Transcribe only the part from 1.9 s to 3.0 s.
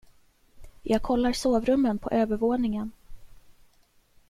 på övervåningen.